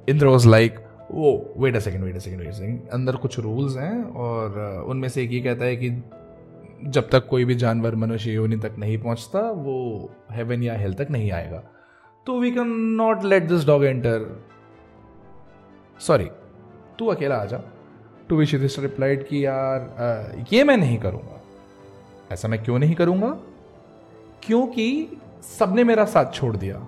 इंद्र 0.10 0.28
वॉज़ 0.28 0.48
लाइक 0.48 0.87
वो 1.12 1.54
wait 1.58 1.76
a 1.76 1.80
second 1.80 2.04
wait 2.04 2.16
a 2.16 2.20
second 2.20 2.42
wait 2.42 2.54
second 2.54 2.88
अंदर 2.90 3.16
कुछ 3.16 3.40
रूल्स 3.40 3.78
हैं 3.78 4.04
और 4.04 4.60
उनमें 4.88 5.10
से 5.10 5.24
एक 5.24 5.30
ही 5.30 5.42
कहता 5.42 5.66
है 5.66 5.76
कि 5.76 5.90
जब 6.86 7.10
तक 7.10 7.28
कोई 7.28 7.46
भी 7.46 7.56
जानवर 7.56 7.96
मनुष्य 7.96 8.32
योनि 8.32 8.58
तक 8.58 8.76
नहीं 8.80 8.98
पहुँचता, 8.98 9.40
वो 9.40 10.10
हेवन 10.32 10.64
या 10.64 10.74
हेल 10.74 10.94
तक 10.94 11.08
नहीं 11.12 11.32
आएगा। 11.32 11.64
तो 12.26 12.40
we 12.40 12.52
can 12.52 12.68
not 12.98 13.24
let 13.24 13.44
this 13.44 13.66
dog 13.66 13.86
enter 13.86 14.44
sorry 16.00 16.28
तू 17.00 17.08
अकेला 17.08 17.36
आ 17.36 17.46
जा। 17.46 17.62
टू 18.30 18.36
विच 18.36 18.56
दिस 18.56 18.80
रिप्लाइड 18.80 19.28
कि 19.28 19.46
यार 19.46 20.46
ये 20.54 20.64
मैं 20.64 20.78
नहीं 20.78 20.98
करूँगा। 20.98 21.42
ऐसा 22.32 22.48
मैं 22.48 22.64
क्यों 22.64 22.80
नहीं 22.80 22.96
करूँगा? 22.96 23.30
क्योंकि 24.44 25.18
सबने 25.60 25.84
मेरा 25.84 26.06
साथ 26.06 26.34
छोड़ 26.34 26.56
दिया। 26.58 26.88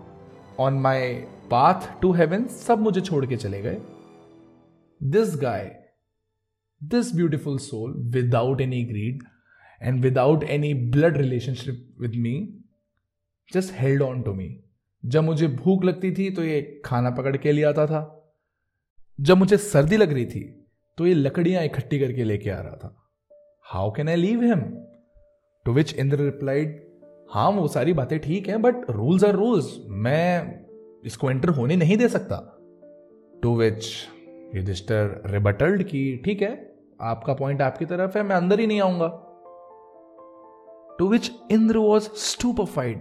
On 0.59 0.73
my 0.73 1.13
path 1.51 2.01
to 2.01 2.11
heaven 2.11 2.45
सब 2.45 2.79
मुझे 2.79 3.01
छोड़ 3.01 3.25
के 3.25 3.37
चले 3.37 3.61
गए। 3.61 3.77
This 5.03 5.35
guy 5.35 5.65
this 6.83 7.15
beautiful 7.15 7.57
soul 7.57 7.93
without 8.11 8.61
any 8.61 8.83
greed 8.83 9.23
and 9.81 10.01
without 10.01 10.43
any 10.43 10.73
blood 10.73 11.17
relationship 11.17 11.95
with 12.01 12.15
me 12.15 12.63
just 13.53 13.73
held 13.79 14.01
on 14.01 14.21
to 14.21 14.33
me 14.33 14.63
जब 15.05 15.23
मुझे 15.23 15.47
भूख 15.47 15.83
लगती 15.83 16.11
थी 16.11 16.29
तो 16.29 16.43
ये 16.43 16.81
खाना 16.85 17.09
पकड़ 17.09 17.37
के 17.37 17.51
लिए 17.51 17.63
आता 17.63 17.85
था। 17.85 18.31
जब 19.19 19.37
मुझे 19.37 19.57
सर्दी 19.57 19.97
लग 19.97 20.13
रही 20.13 20.25
थी 20.25 20.67
तो 20.97 21.07
ये 21.07 21.13
लकड़ियाँ 21.13 21.63
इकट्ठी 21.63 21.99
करके 21.99 22.23
लेके 22.23 22.49
आ 22.49 22.61
रहा 22.61 22.75
था। 22.75 22.95
How 23.63 23.91
can 23.91 24.09
I 24.09 24.15
leave 24.15 24.43
him 24.43 24.61
to 25.65 25.73
which 25.73 25.93
Indra 25.93 26.17
replied 26.17 26.89
हाँ 27.31 27.51
वो 27.51 27.67
सारी 27.67 27.93
बातें 27.93 28.19
ठीक 28.19 28.47
है 28.47 28.57
बट 28.57 28.75
रूल्स 28.89 29.23
आर 29.23 29.35
रूल्स 29.35 29.75
मैं 29.87 30.65
इसको 31.05 31.31
एंटर 31.31 31.49
होने 31.49 31.75
नहीं 31.75 31.97
दे 31.97 32.09
सकता. 32.09 32.37
टू 33.43 33.57
विच 33.57 33.85
युधिष्ठर 34.55 35.21
रिबटल्ड 35.25 35.83
की, 35.83 36.17
ठीक 36.17 36.41
है? 36.41 36.75
आपका 37.01 37.33
पॉइंट 37.33 37.61
आपकी 37.61 37.85
तरफ़ 37.85 38.17
है, 38.17 38.23
मैं 38.23 38.35
अंदर 38.35 38.59
ही 38.59 38.67
नहीं 38.67 38.81
आऊँगा। 38.81 39.25
To 40.99 41.07
which 41.07 41.31
Indra 41.51 41.77
was 41.77 42.09
stupefied. 42.09 42.97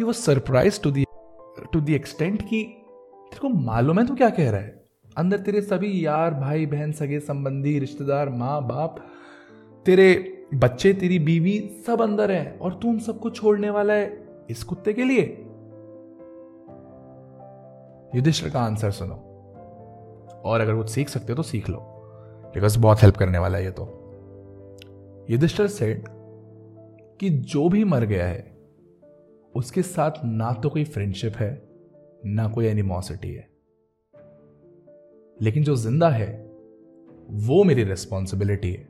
He 0.00 0.08
was 0.08 0.28
surprised 0.28 0.82
to 0.82 0.90
to 1.78 1.86
the 1.86 1.98
extent 1.98 2.42
कि, 2.42 2.64
तेरे 3.30 3.38
को 3.40 3.48
मालूम 3.48 3.98
है 3.98 4.06
तू 4.06 4.14
क्या 4.14 4.30
कह 4.30 4.50
रहा 4.50 4.60
है? 4.60 4.84
अंदर 5.16 5.38
तेरे 5.38 5.60
सभी 5.60 6.06
यार, 6.06 6.34
भाई, 6.34 6.66
बहन, 6.66 6.92
सगे 6.92 7.20
संबंधी, 7.20 7.78
रिश्तेदार, 7.78 8.28
माँ, 8.28 8.66
बाप, 8.66 8.96
तेरे 9.86 10.32
बच्चे, 10.54 10.92
तेरी 10.92 11.18
बीवी 11.18 11.82
सब 11.86 12.02
अंदर 12.02 12.30
हैं 12.30 12.58
और 12.58 12.74
तू 12.74 12.88
उन 12.88 12.98
सबको 12.98 13.30
छोड़ने 13.30 13.70
वाला 13.70 13.92
है 13.92 14.28
इस 14.50 14.64
कुत्ते 14.64 14.92
के 14.92 15.04
लिए? 15.04 15.22
युधिष्ठिर 18.14 18.50
का 18.50 18.60
आंसर 18.60 18.90
सुनो। 18.90 19.35
और 20.46 20.60
अगर 20.60 20.76
कुछ 20.76 20.90
सीख 20.90 21.08
सकते 21.08 21.32
हो 21.32 21.36
तो 21.36 21.42
सीख 21.42 21.68
लो। 21.68 21.78
बिकॉज़ 22.54 22.78
बहुत 22.78 23.02
हेल्प 23.02 23.16
करने 23.16 23.38
वाला 23.38 23.58
है 23.58 23.64
ये 23.64 23.70
तो। 23.70 23.92
युधिष्ठिर 25.30 25.66
सेड 25.66 26.04
कि 27.20 27.30
जो 27.30 27.68
भी 27.68 27.84
मर 27.84 28.04
गया 28.04 28.26
है, 28.26 28.56
उसके 29.56 29.82
साथ 29.82 30.10
ना 30.24 30.52
तो 30.52 30.70
कोई 30.70 30.84
फ्रेंडशिप 30.84 31.36
है, 31.36 31.68
ना 32.26 32.48
कोई 32.48 32.66
एनिमोसिटी 32.66 33.34
है। 33.34 33.48
लेकिन 35.42 35.64
जो 35.64 35.76
ज़िंदा 35.76 36.08
है, 36.08 36.46
वो 37.30 37.64
मेरी 37.64 37.84
रिस्पॉन्सिबिलिटी 37.84 38.72
है। 38.72 38.88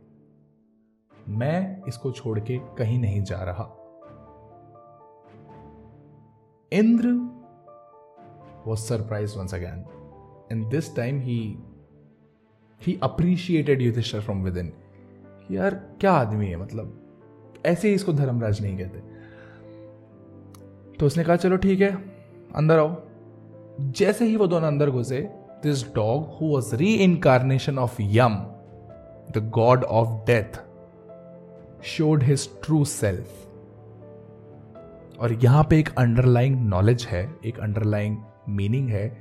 मैं 1.29 1.83
इसको 1.89 2.13
छोड़ 2.13 2.41
के 2.41 2.59
कहीं 2.59 2.99
नहीं 2.99 3.23
जा 3.23 3.39
रहा। 3.43 3.83
Indra 6.73 7.09
was 8.67 8.79
surprised 8.79 9.39
once 9.39 9.55
again 9.55 9.96
and 10.53 10.67
this 10.67 10.97
time 10.97 11.21
he 11.21 11.57
he 12.81 12.99
appreciated 13.03 13.83
Yudhishthir 13.83 14.21
from 14.21 14.49
in 14.49 14.73
यार, 15.51 15.75
क्या 16.01 16.13
आदमी 16.13 16.47
है 16.47 16.57
मतलब? 16.57 17.03
ऐसे 17.67 17.89
ही 17.89 17.95
इसको 17.95 18.13
धर्मराज 18.13 18.63
नहीं 18.63 18.79
कहते। 18.79 18.99
तो 20.99 21.07
उसने 21.07 21.25
कहा, 21.25 21.37
चलो 21.37 21.57
ठीक 21.57 21.81
है, 21.81 21.91
अंदर 22.57 22.79
आओ। 22.79 23.03
जैसे 23.81 24.25
ही 24.25 24.37
वो 24.37 24.47
दोनों 24.47 24.67
अंदर 24.67 24.91
घुसे 24.91 25.21
this 25.63 25.95
dog 25.95 26.39
who 26.41 26.47
was 26.47 26.75
reincarnation 26.95 27.79
of 27.79 27.97
Yama 28.01 28.35
the 29.31 29.51
god 29.55 29.85
of 29.85 30.09
death 30.27 30.61
showed 31.85 32.23
his 32.23 32.49
true 32.65 32.85
self 32.85 33.29
और 35.21 35.33
यहाँ 35.33 35.67
पे 35.71 35.79
एक 35.79 35.89
अंडरलाइंग 35.99 36.69
नॉलेज 36.69 37.07
है, 37.11 37.35
एक 37.47 37.61
अंडरलाइंग 37.61 38.17
मीनिंग 38.49 38.89
है 38.91 39.21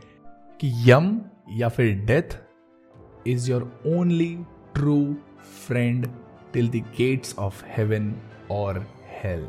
कि 0.60 0.92
यम 0.92 1.22
या 1.50 1.70
फिर 1.70 2.06
death 2.06 2.38
is 3.28 3.52
your 3.52 3.84
only 3.88 4.36
true 4.74 5.16
friend 5.68 6.08
till 6.54 6.70
the 6.70 6.76
gates 6.76 7.38
of 7.40 7.64
heaven 7.66 8.16
और 8.52 8.88
hell 9.24 9.48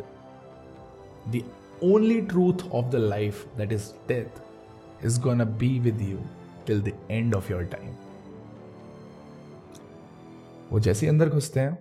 the 1.29 1.43
only 1.85 2.21
truth 2.21 2.69
of 2.73 2.87
the 2.87 2.95
life 2.95 3.57
that 3.57 3.73
is 3.73 3.93
death 4.09 4.43
is 5.05 5.21
gonna 5.21 5.45
be 5.45 5.79
with 5.81 6.01
you 6.01 6.19
till 6.67 6.83
the 6.83 6.93
end 7.11 7.35
of 7.35 7.53
your 7.53 7.65
time 7.65 7.95
वो 10.73 10.81
जैसे 10.81 11.07
अंदर 11.07 11.29
घुसते 11.29 11.61
हैं, 11.61 11.79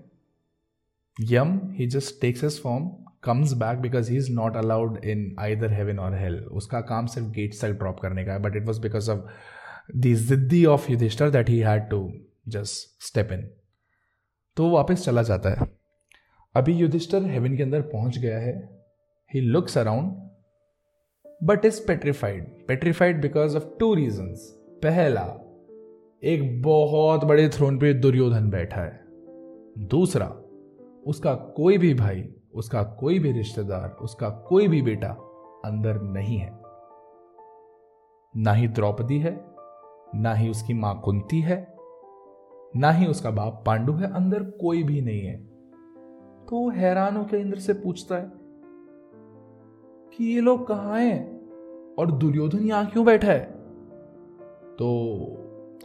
Yama 1.21 1.59
he 1.73 1.87
just 1.87 2.21
takes 2.21 2.43
his 2.43 2.59
form 2.63 3.04
comes 3.25 3.53
back 3.53 3.79
because 3.79 4.11
he 4.11 4.17
is 4.17 4.31
not 4.31 4.57
allowed 4.57 4.97
in 5.05 5.35
either 5.39 5.73
heaven 5.73 5.99
और 5.99 6.15
hell 6.15 6.39
उसका 6.53 6.81
काम 6.81 7.05
सिर्फ़ 7.05 7.29
gates 7.29 7.61
तक 7.61 7.71
ड्रॉप 7.71 7.99
करने 7.99 8.25
का 8.25 8.33
है 8.33 8.39
but 8.39 8.55
it 8.55 8.65
was 8.65 8.81
because 8.81 9.11
of 9.11 9.19
the 9.97 10.13
जिद्दी 10.25 10.65
of 10.65 10.91
Yudhishthir 10.91 11.29
that 11.29 11.49
he 11.49 11.59
had 11.59 11.89
to 11.89 12.11
just 12.47 13.03
step 13.05 13.31
in 13.31 13.49
तो 14.57 14.63
वो 14.63 14.69
वापस 14.69 15.05
चला 15.05 15.21
जाता 15.23 15.49
है। 15.49 15.67
अभी 16.55 16.73
युधिष्ठर 16.73 17.23
हेवन 17.23 17.55
के 17.57 17.63
अंदर 17.63 17.81
पहुँच 17.81 18.17
गया 18.17 18.37
है। 18.37 18.53
He 19.31 19.41
looks 19.41 19.77
around 19.77 20.11
but 21.43 21.65
is 21.65 21.81
petrified 21.87 22.67
petrified 22.67 23.21
because 23.21 23.55
of 23.57 23.63
two 23.79 23.93
reason 23.93 24.33
पहला, 24.83 25.23
एक 26.23 26.61
बहुत 26.61 27.23
बड़े 27.23 27.49
थ्रोन 27.49 27.77
पे 27.79 27.93
दुर्योधन 27.93 28.49
बैठा 28.49 28.81
है। 28.81 28.99
दूसरा, 29.87 30.27
उसका 31.05 31.33
कोई 31.33 31.77
भी 31.77 31.93
भाई 31.93 32.21
उसका 32.55 32.83
कोई 32.83 33.19
भी 33.19 33.31
रिश्तेदार, 33.31 33.89
उसका 33.89 34.29
कोई 34.29 34.67
भी 34.67 34.81
बेटा 34.81 35.09
अंदर 35.65 36.01
नहीं 36.01 36.37
है। 36.37 36.59
ना 38.37 38.51
ही 38.51 38.67
द्रौपदी 38.67 39.19
है, 39.19 39.45
ना 40.15 40.33
ही 40.33 40.49
उसकी 40.49 40.73
माँ 40.73 41.01
कुंती 41.01 41.41
है, 41.41 41.75
ना 42.75 42.91
ही 42.91 43.05
उसका 43.05 43.31
बाप 43.31 43.63
पांडु 43.65 43.93
है, 43.93 44.13
अंदर 44.13 44.43
कोई 44.43 44.83
भी 44.83 45.01
नहीं 45.01 45.21
है। 45.21 45.37
तो 46.45 46.69
हैरान 46.69 47.17
होकर 47.17 47.37
इंद्र 47.37 47.59
से 47.59 47.73
पूछता 47.73 48.15
है 48.15 48.31
कि 50.13 50.23
ये 50.23 50.41
लोग 50.41 50.67
कहाँ 50.67 50.99
हैं 50.99 51.95
और 51.95 52.11
दुर्योधन 52.11 52.59
यहाँ 52.59 52.85
क्यों 52.85 53.05
बैठा 53.05 53.27
है? 53.27 53.45
तो 54.75 54.87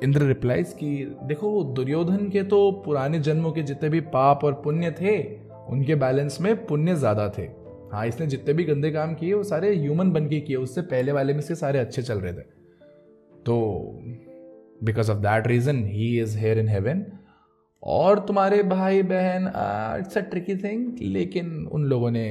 इंद्र 0.02 0.22
रिप्लाइज 0.22 0.72
कि 0.72 1.16
देखो, 1.22 1.64
दुर्योधन 1.64 2.28
के 2.28 2.42
तो 2.42 2.72
पुराने 2.84 3.18
जन्मों 3.18 3.52
के 3.52 3.62
जितने 3.62 3.88
भी 3.88 4.00
पाप 4.00 4.44
और 4.44 4.52
पुण्य 4.54 4.90
थे 4.90 5.39
उनके 5.70 5.94
बैलेंस 5.96 6.40
में 6.40 6.54
पुण्य 6.66 6.94
ज़्यादा 6.96 7.28
थे। 7.38 7.42
हाँ 7.92 8.06
इसने 8.06 8.26
जितने 8.26 8.52
भी 8.54 8.64
गंदे 8.64 8.90
काम 8.90 9.14
किए, 9.14 9.32
वो 9.34 9.42
सारे 9.44 9.74
ह्यूमन 9.76 10.10
बन 10.12 10.28
के 10.28 10.40
किए, 10.40 10.56
उससे 10.56 10.82
पहले 10.84 11.12
वाले 11.12 11.34
में 11.34 11.40
से 11.40 11.54
सारे 11.56 11.78
अच्छे 11.78 12.02
चल 12.02 12.20
रहे 12.20 12.32
थे। 12.32 12.42
तो 13.42 13.56
because 14.84 15.10
of 15.10 15.18
that 15.18 15.46
reason 15.46 15.84
he 15.86 16.18
is 16.20 16.36
here 16.38 16.58
in 16.58 16.68
heaven 16.68 17.04
और 17.82 18.18
तुम्हारे 18.18 18.62
भाई 18.64 19.02
बहन 19.04 19.46
इट्स 20.00 20.18
अ 20.18 20.20
ट्रिकी 20.22 20.56
थिंग 20.56 20.98
लेकिन 21.02 21.66
उन 21.72 21.84
लोगों 21.84 22.10
ने 22.10 22.26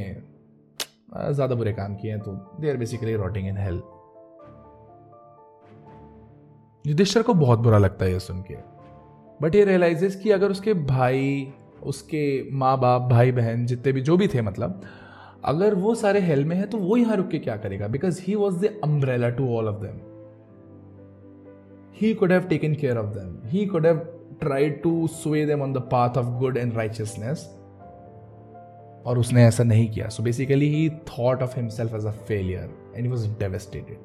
ज़्यादा 1.11 1.55
बुरे 1.55 1.73
काम 1.73 1.95
किए 1.95 2.11
हैं 2.11 2.19
तो 2.19 2.31
they 2.61 2.69
are 2.69 2.77
basically 2.77 3.15
rotting 3.15 3.47
in 3.47 3.57
health 3.57 3.83
Yudhishthir 6.85 7.21
को 7.21 7.33
बहुत 7.35 7.59
बुरा 7.59 7.77
लगता 7.77 8.05
है 8.05 8.11
ये 8.11 8.19
सुन 8.19 8.41
के। 8.41 8.55
बट 9.39 9.55
ये 9.55 9.63
रियलाइजेस 9.65 10.15
कि 10.15 10.31
अगर 10.31 10.51
उसके 10.51 10.73
भाई 10.73 11.53
उसके 11.83 12.49
माँ 12.51 12.79
बाप 12.79 13.01
भाई 13.01 13.31
बहन 13.31 13.65
जितने 13.65 13.91
भी 13.91 14.01
जो 14.01 14.17
भी 14.17 14.27
थे 14.27 14.41
मतलब 14.41 14.81
अगर 15.45 15.75
वो 15.75 15.95
सारे 15.95 16.19
हेल 16.19 16.45
में 16.45 16.55
है 16.55 16.65
तो 16.65 16.77
वो 16.77 16.97
यहाँ 16.97 17.15
रुक 17.15 17.27
के 17.27 17.39
क्या 17.39 17.57
करेगा? 17.57 17.87
Because 17.87 18.21
he 18.21 18.35
was 18.35 18.59
the 18.65 18.79
umbrella 18.83 19.29
to 19.29 19.55
all 19.57 19.67
of 19.67 19.81
them 19.81 19.99
he 22.01 22.13
could 22.13 22.31
have 22.31 22.41
taken 22.41 22.75
care 22.75 22.97
of 22.97 23.05
them 23.05 23.37
he 23.49 23.65
could 23.65 23.85
have 23.85 24.07
tried 24.43 24.75
to 24.83 24.91
sway 25.07 25.45
them 25.45 25.61
on 25.61 25.73
the 25.73 25.81
path 25.81 26.17
of 26.17 26.27
good 26.41 26.57
and 26.57 26.77
righteousness. 26.77 27.39
और 29.05 29.19
उसने 29.19 29.43
ऐसा 29.45 29.63
नहीं 29.63 29.89
किया। 29.89 30.07
So 30.09 30.23
basically 30.23 30.69
he 30.75 30.89
thought 30.89 31.41
of 31.41 31.55
himself 31.55 31.95
as 31.95 32.05
a 32.05 32.11
failure 32.11 32.93
and 32.95 33.05
he 33.05 33.11
was 33.11 33.27
devastated 33.29 33.97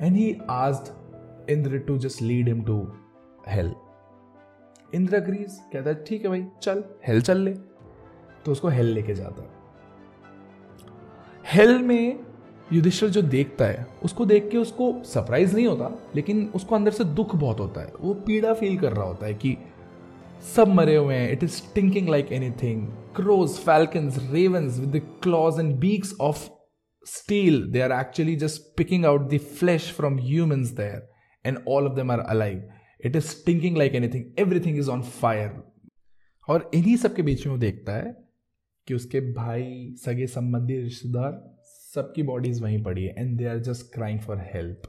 and 0.00 0.16
he 0.16 0.36
asked 0.50 1.50
Indra 1.50 1.78
to 1.78 1.98
just 1.98 2.22
lead 2.22 2.48
him 2.48 2.62
to 2.62 2.76
hell 3.48 3.72
Indra 4.94 5.16
agrees 5.16 5.58
कहता 5.72 5.90
है, 5.90 6.04
ठीक 6.04 6.22
है 6.22 6.28
भाई, 6.28 6.44
चल, 6.62 6.84
हेल 7.08 7.20
चल 7.22 7.38
ले। 7.38 7.54
तो 8.44 8.52
उसको 8.52 8.68
हेल 8.68 8.86
लेके 8.86 9.14
जाता 9.14 9.42
है। 9.42 9.54
हेल 11.44 11.78
में 11.78 12.18
युधिष्ठिर 12.72 13.08
जो 13.08 13.22
देखता 13.22 13.64
है, 13.64 13.86
उसको 14.04 14.24
देख 14.26 14.48
के 14.50 14.58
उसको 14.58 14.92
सरप्राइज़ 15.04 15.54
नहीं 15.54 15.66
होता, 15.66 15.90
लेकिन 16.16 16.50
उसको 16.54 16.74
अंदर 16.74 16.90
से 16.90 17.04
दुख 17.04 17.34
बहुत 17.36 17.60
होता 17.60 17.80
है। 17.80 17.92
वो 18.00 18.14
पीड़ा 18.26 18.52
फील 18.54 18.78
कर 18.78 18.92
रहा 18.92 19.06
होता 19.06 19.26
है 19.26 19.34
कि 19.34 19.56
सब 20.54 20.68
मरे 20.68 20.96
हुए 20.96 21.14
हैं 21.14 21.30
it 21.32 21.44
is 21.44 21.60
thinking 21.76 22.08
like 22.08 22.32
anything 22.32 22.86
crows 23.16 23.50
falcons 23.58 24.18
ravens 24.32 24.78
with 24.78 25.00
claws 25.22 25.60
and 25.60 25.74
beaks 25.76 26.14
of 26.20 26.48
steel 27.06 27.62
they 27.72 27.80
are 27.80 27.92
actually 27.92 28.34
just 28.36 28.76
picking 28.76 29.06
out 29.06 29.28
the 29.30 29.38
flesh 29.58 29.92
from 29.92 30.18
humans 30.18 30.70
there 30.70 31.08
and 31.44 31.58
all 31.68 31.86
of 31.86 31.94
them 31.94 32.10
are 32.10 32.20
alive 32.20 32.68
it 33.06 33.16
is 33.16 33.34
thinking 33.46 33.76
like 33.76 33.94
anything 33.94 34.24
everything 34.38 34.78
is 34.78 34.90
on 34.90 35.02
fire 35.02 35.62
और 36.48 36.70
इन्हीं 36.74 36.96
सब 36.96 37.14
के 37.14 37.22
बीच 37.22 37.46
में 37.46 37.54
वो 37.54 37.60
देखता 37.60 37.92
है 37.92 38.16
कि 38.86 38.94
उसके 38.94 39.20
भाई, 39.20 39.94
सगे 40.04 40.26
संबंधी, 40.26 40.76
रिश्तेदार 40.76 41.56
सबकी 41.94 42.22
बॉडीज 42.22 42.62
वहीं 42.62 42.82
पड़ी 42.82 43.04
है 43.04 43.14
and 43.18 43.38
they 43.38 43.44
are 43.44 43.58
just 43.58 43.94
crying 43.94 44.20
for 44.20 44.38
help 44.54 44.82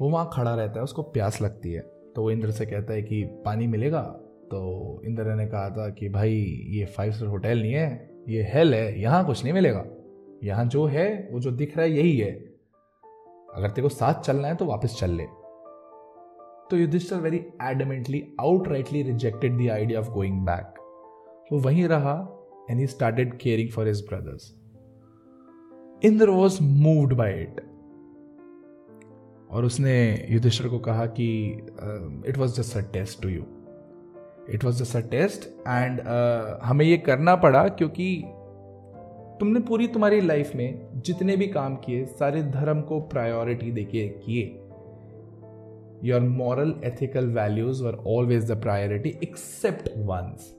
वो 0.00 0.10
वहाँ 0.10 0.30
खड़ा 0.32 0.54
रहता 0.54 0.74
है, 0.76 0.82
उसको 0.82 1.02
प्यास 1.02 1.42
लगती 1.42 1.72
है। 1.72 1.80
तो 1.80 2.22
वो 2.22 2.30
इंद्र 2.30 2.50
से 2.50 2.66
कहता 2.66 2.92
है 2.92 3.02
कि 3.02 3.24
पानी 3.24 3.66
मिलेगा? 3.66 4.02
तो 4.50 5.02
इंद्र 5.04 5.24
ने 5.24 5.46
कहा 5.46 5.70
था 5.70 5.90
कि 5.90 6.08
भाई, 6.08 6.64
ये 6.68 6.84
फाइव 6.84 7.12
स्टार 7.12 7.28
होटल 7.28 7.58
नहीं 7.58 7.72
है, 7.72 8.10
ये 8.28 8.42
हेल 8.42 8.74
है, 8.74 9.00
यहाँ 9.00 9.26
कुछ 9.26 9.44
नहीं 9.44 9.54
मिलेगा। 9.54 9.86
यहाँ 10.44 10.64
जो 10.64 10.86
है, 10.86 11.28
वो 11.32 11.40
जो 11.40 11.50
दिख 11.50 11.76
रहा 11.76 11.86
है, 11.86 11.92
यही 11.92 12.16
है। 12.18 12.32
अगर 13.54 13.70
तेरे 13.70 13.82
को 13.82 13.88
साथ 13.88 14.22
चलना 14.22 14.48
है 14.48 14.54
तो 14.54 14.64
वापस 14.64 14.96
चल 15.00 15.10
ले। 15.10 15.45
तो 16.70 16.76
Yudhishthir 16.76 17.16
very 17.16 17.36
adamantly 17.62 18.22
outrightly 18.68 19.02
rejected 19.02 19.58
the 19.58 19.68
idea 19.70 20.00
of 20.00 20.10
going 20.10 20.40
back 20.40 20.74
वो 21.52 21.58
वहीं 21.58 21.84
रहा 21.88 22.14
and 22.70 22.80
he 22.80 22.86
started 22.86 23.36
caring 23.38 23.70
for 23.70 23.86
his 23.86 24.00
brothers 24.00 24.52
Indra 26.04 26.30
was 26.30 26.62
moved 26.62 27.12
by 27.12 27.32
it 27.42 27.60
और 29.50 29.64
उसने 29.64 30.26
युधिष्ठर 30.30 30.68
को 30.68 30.78
कहा 30.78 31.06
कि 31.06 31.28
it 32.28 32.38
was 32.38 32.60
just 32.60 32.76
a 32.76 32.80
test 32.92 33.22
to 33.22 33.28
you 33.28 33.44
it 34.50 34.64
was 34.64 34.82
just 34.82 34.96
a 34.96 35.00
test 35.00 35.48
and 35.68 36.00
हमें 36.62 36.84
ये 36.86 36.96
करना 36.96 37.36
पड़ा 37.36 37.68
क्योंकि 37.68 38.22
तुमने 39.40 39.60
पूरी 39.60 39.86
तुम्हारी 39.88 40.20
लाइफ 40.20 40.54
में 40.54 40.88
जितने 40.96 41.36
भी 41.36 41.46
काम 41.46 41.76
किए, 41.76 42.04
सारे 42.06 42.42
धर्म 42.42 42.80
को 42.80 43.00
प्रायोरिटी 43.00 43.70
देके 43.72 44.08
किए। 44.08 44.44
Your 46.04 46.20
moral 46.20 46.74
ethical 46.84 47.26
values 47.26 47.84
were 47.84 47.94
always 48.06 48.50
the 48.50 48.60
priority 48.62 49.08
except 49.22 49.88
once 49.96 50.54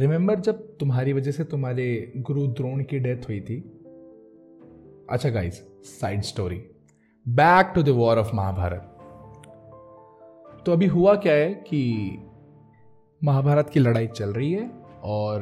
remember 0.00 0.40
जब 0.40 0.76
तुम्हारी 0.76 1.12
वजह 1.12 1.30
से 1.30 1.44
तुम्हारे 1.44 2.12
गुरु 2.16 2.46
द्रोण 2.46 2.82
की 2.82 2.98
डेथ 2.98 3.28
हुई 3.28 3.40
थी? 3.40 3.60
अच्छा 5.10 5.30
guys 5.30 5.62
side 6.00 6.22
story 6.22 6.62
back 7.28 7.72
to 7.74 7.82
the 7.82 7.88
war 7.88 8.18
of 8.18 8.34
Mahabharat 8.34 8.86
तो 10.66 10.72
अभी 10.72 10.86
हुआ 10.86 11.14
क्या 11.14 11.32
है 11.32 11.54
कि 11.54 11.82
महाभारत 13.24 13.70
की 13.70 13.80
लड़ाई 13.80 14.06
चल 14.06 14.32
रही 14.32 14.52
है 14.52 14.70
और 15.04 15.40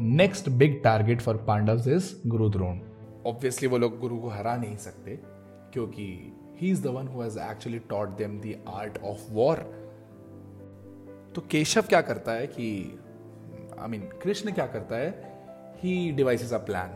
next 0.00 0.48
big 0.48 0.82
target 0.84 1.20
for 1.20 1.36
Pandav 1.36 1.90
is 1.90 2.28
Guru 2.28 2.48
Drona. 2.48 2.78
Obviously 3.26 3.68
वो 3.68 3.78
लोग 3.78 3.98
गुरु 3.98 4.18
को 4.18 4.28
हरा 4.28 4.56
नहीं 4.56 4.76
सकते, 4.76 5.18
क्योंकि 5.72 6.06
he 6.56 6.70
is 6.70 6.82
the 6.82 6.86
one 6.86 7.08
who 7.08 7.22
has 7.22 7.38
actually 7.38 7.78
taught 7.78 8.08
them 8.08 8.40
the 8.40 8.64
art 8.68 8.98
of 8.98 9.32
war 9.32 9.86
तो 11.34 11.40
केशव 11.40 11.82
क्या 11.82 12.00
करता 12.00 12.32
है 12.32 12.46
कि 12.46 12.98
आई 13.78 13.88
मीन 13.88 14.00
कृष्ण 14.22 14.52
क्या 14.52 14.66
करता 14.66 14.96
है? 14.96 15.36
He 15.76 16.12
devises 16.12 16.52
a 16.52 16.58
plan 16.58 16.90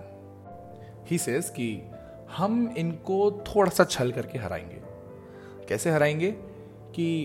he 1.06 1.18
says 1.18 1.50
कि 1.50 1.82
हम 2.30 2.74
इनको 2.78 3.32
थोड़ा 3.32 3.70
सा 3.70 3.84
छल 3.84 4.12
करके 4.12 4.38
हराएँगे। 4.38 4.82
कैसे 5.66 5.90
हराएँगे? 5.90 6.30
कि 6.94 7.22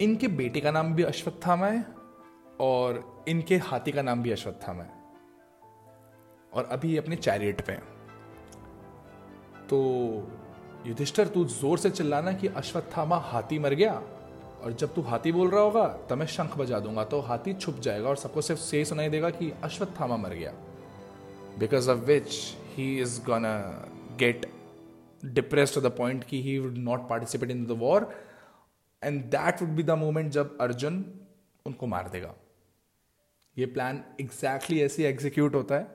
इनके 0.00 0.28
बेटे 0.28 0.60
का 0.60 0.70
नाम 0.70 0.94
भी 0.94 1.02
अश्वत्थामा 1.02 1.66
है 1.66 1.84
और 2.60 3.24
इनके 3.28 3.56
हाथी 3.56 3.92
का 3.92 4.02
नाम 4.02 4.22
भी 4.22 4.30
अश्वत्थामा 4.30 4.82
है। 4.82 5.02
और 6.54 6.64
अभी 6.64 6.96
अपने 6.96 7.16
चैरियट 7.16 7.60
पे 7.60 7.72
हैं। 7.72 7.82
तो 9.66 9.78
युधिष्ठर, 10.86 11.28
तू 11.28 11.44
ज़ोर 11.44 11.78
से 11.78 11.90
चिल्लाना 11.90 12.32
कि 12.32 12.48
अश्वत्थामा 12.48 13.16
हाथी 13.16 13.58
मर 13.58 13.74
गया। 13.74 13.92
और 14.62 14.72
जब 14.72 14.94
तू 14.94 15.02
हाथी 15.02 15.32
बोल 15.32 15.50
रहा 15.50 15.60
होगा, 15.60 15.86
तब 16.10 16.18
मैं 16.18 16.26
शंख 16.26 16.56
बजा 16.58 16.78
दूँगा। 16.80 17.04
तो 17.04 17.20
हाथी 17.20 17.54
छुप 17.54 17.78
जाएगा 17.80 18.08
और 18.08 18.16
सबको 18.16 18.42
सिर्फ़ 18.42 18.60
से 18.60 18.84
सुनाई 18.84 19.08
देगा 19.08 19.30
कि 19.30 19.52
अश्वत्थामा 19.64 20.16
मर 20.16 20.34
गया। 20.34 20.52
Because 21.58 21.90
of 21.90 21.98
which 21.98 22.56
he 22.76 23.04
is 23.04 23.18
gonna 23.28 23.54
get 24.18 24.44
depressed 25.36 25.74
to 25.76 25.80
the 25.80 25.90
point 25.98 26.24
कि 26.24 26.42
he 26.42 26.58
would 26.58 26.78
not 26.78 27.08
participate 27.08 27.50
in 27.50 27.64
the 27.66 27.70
war 27.70 28.10
and 29.02 29.22
that 29.24 29.62
would 29.62 29.70
be 29.70 29.82
the 29.82 29.90
moment 29.90 30.30
जब 30.32 30.56
अर्जुन 30.60 31.04
उनको 31.66 31.86
मार 31.86 32.08
देगा। 32.08 32.34
ये 33.58 33.66
प्लान 33.66 34.04
एग्जैक्टली 34.20 34.76
exactly 34.76 34.84
ऐसे 34.84 35.08
एग्जीक्यूट 35.08 35.54
होता 35.54 35.74
है, 35.74 35.86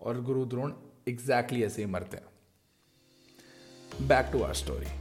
और 0.00 0.20
गुरु 0.20 0.44
द्रोण 0.44 0.72
एग्जैक्टली 1.08 1.58
exactly 1.58 1.66
ऐसे 1.66 1.82
ही 1.82 1.90
मरते 1.90 2.16
हैं। 2.16 2.24
Back 4.08 4.28
to 4.32 4.42
our 4.42 4.54
story 4.54 4.98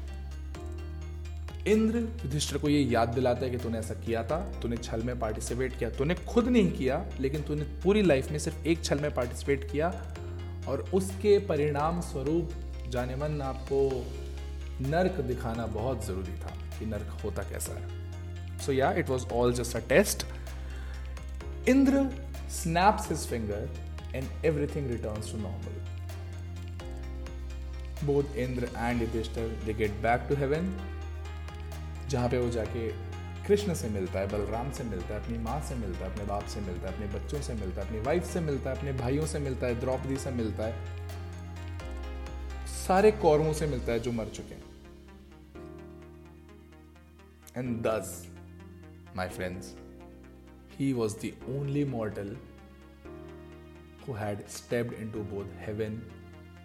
Indra 1.68 1.98
Yudhishthir 1.98 2.58
को 2.58 2.70
ये 2.70 2.80
याद 2.82 3.10
दिलाता 3.10 3.46
है 3.46 3.50
कि 3.52 3.58
तूने 3.58 3.78
ऐसा 3.78 3.94
किया 3.96 4.24
था, 4.24 4.38
तूने 4.62 4.78
छल 4.78 5.02
में 5.04 5.20
पार्टिसिपेट 5.20 5.78
किया। 5.78 5.90
तूने 5.90 6.16
खुद 6.28 6.48
नहीं 6.48 6.72
किया, 6.72 7.06
लेकिन 7.20 7.42
तूने 7.42 7.64
पूरी 7.84 8.02
लाइफ 8.02 8.32
में 8.32 8.40
सिर्फ़ 8.40 8.68
एक 8.68 8.84
छल 8.84 9.00
में 9.00 9.14
पार्टिसिपेट 9.16 9.70
किया 9.72 9.90
और 10.68 10.86
उसके 10.94 11.38
परिणाम 11.40 12.02
स्वरूप 12.02 12.54
जाने 12.90 13.16
मन 13.16 13.42
आपको 13.42 13.82
नर्क 14.90 15.20
दिखाना 15.22 15.66
बहुत 15.68 16.06
ज़रूरी 16.06 16.40
था 16.42 16.56
कि 16.80 16.86
नर्क 16.86 17.20
होता 17.24 17.44
कैसा 17.44 17.74
है। 17.74 18.58
So 18.60 18.72
yeah 18.72 18.92
it 18.94 19.10
was 19.10 19.26
all 19.34 19.54
just 19.54 19.76
a 19.76 19.80
test 19.90 20.26
Indra 21.70 22.10
snaps 22.52 23.10
his 23.12 23.28
finger 23.28 23.70
and 24.16 24.46
everything 24.46 24.90
returns 24.92 25.32
to 25.32 25.38
normal 25.38 25.99
both 28.06 28.36
Indra 28.36 28.70
and 28.78 29.02
Yudhishthir 29.02 29.48
they 29.66 29.74
get 29.74 29.92
back 29.92 30.26
to 30.30 30.36
heaven 30.36 30.78
जहाँ 32.10 32.30
पे 32.30 32.38
वो 32.38 32.50
जाके 32.50 32.88
कृष्ण 33.48 33.74
से 33.74 33.90
मिलता 33.90 34.20
है 34.20 34.28
बलराम 34.28 34.72
से 34.72 34.84
मिलता 34.84 35.14
है 35.16 35.24
अपनी 35.24 35.38
माँ 35.38 35.62
से 35.62 35.76
मिलता 35.76 36.06
है 36.06 36.12
अपने 36.12 36.26
बाप 36.26 36.46
से 36.46 36.60
मिलता 36.60 36.90
है 36.90 36.94
अपने 36.94 37.20
बच्चों 37.20 37.42
से 37.42 37.54
मिलता 37.54 37.82
है 37.82 37.88
अपनी 37.88 38.02
वाइफ 38.02 38.24
से 38.24 38.40
मिलता 38.40 38.70
है 38.70 38.78
अपने 38.78 38.94
भाइयों 38.94 39.26
से 39.26 39.40
मिलता 39.40 39.68
है 39.68 39.80
द्रौपदी 39.80 40.18
से 40.18 40.32
मिलता 40.32 40.64
है। 40.64 40.74
सारे 42.68 43.12
कौरवों 43.12 43.54
से 43.54 43.68
मिलता 43.68 43.92
है 43.92 44.00
जो 44.00 44.12
मर 44.12 44.26
चुके 44.26 44.56
हैं। 44.56 44.64
And 47.58 47.82
thus 47.82 48.28
my 49.16 49.30
friends 49.30 49.76
he 50.80 50.94
was 50.94 51.16
the 51.26 51.32
only 51.50 51.86
model 51.86 52.38
who 54.04 54.14
had 54.16 54.40
stepped 54.50 54.94
into 54.94 55.24
both 55.32 55.50
heaven 55.66 55.96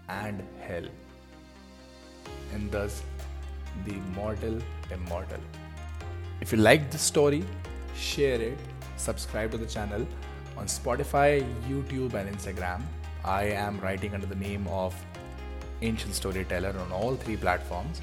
and 0.09 0.43
hell, 0.61 0.87
and 2.55 2.71
thus 2.71 3.03
the 3.85 3.95
mortal 4.15 4.59
immortal. 4.91 5.41
If 6.41 6.53
you 6.53 6.59
like 6.59 6.91
this 6.91 7.03
story, 7.03 7.45
share 7.97 8.41
it, 8.41 8.59
subscribe 8.97 9.51
to 9.53 9.59
the 9.59 9.67
channel 9.67 10.07
on 10.57 10.67
Spotify, 10.67 11.45
YouTube, 11.69 12.15
and 12.15 12.35
Instagram. 12.35 12.83
I 13.25 13.45
am 13.45 13.81
writing 13.81 14.15
under 14.15 14.27
the 14.27 14.37
name 14.37 14.67
of 14.69 14.95
Ancient 15.83 16.15
Storyteller 16.15 16.75
on 16.79 16.93
all 16.93 17.17
three 17.17 17.37
platforms. 17.37 18.01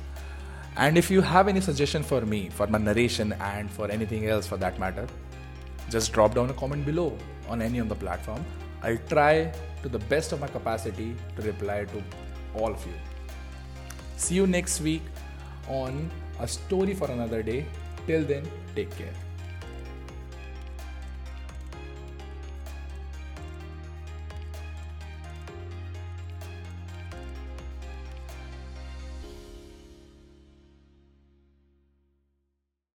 And 0.77 0.97
if 0.97 1.11
you 1.11 1.21
have 1.21 1.47
any 1.47 1.61
suggestion 1.61 2.03
for 2.03 2.21
me, 2.21 2.49
for 2.49 2.67
my 2.67 2.77
narration, 2.77 3.33
and 3.33 3.69
for 3.69 3.89
anything 3.91 4.27
else 4.27 4.47
for 4.47 4.57
that 4.57 4.79
matter, 4.79 5.07
just 5.89 6.13
drop 6.13 6.35
down 6.35 6.49
a 6.49 6.53
comment 6.53 6.85
below 6.85 7.17
on 7.49 7.61
any 7.61 7.79
of 7.79 7.89
the 7.89 7.95
platform. 7.95 8.43
I'll 8.81 8.97
try 9.09 9.51
to 9.83 9.89
the 9.89 9.99
best 9.99 10.31
of 10.31 10.39
my 10.39 10.47
capacity 10.47 11.15
to 11.35 11.41
reply 11.41 11.85
to 11.85 12.03
all 12.55 12.71
of 12.71 12.85
you. 12.85 12.93
See 14.21 14.35
you 14.37 14.45
next 14.45 14.81
week 14.85 15.01
on 15.67 16.11
a 16.39 16.47
story 16.47 16.93
for 16.93 17.09
another 17.09 17.41
day 17.41 17.65
Till 18.07 18.23
then, 18.23 18.43
take 18.75 18.89
care. 18.97 19.30